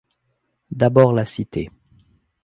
[0.71, 1.69] D’abord la Cité.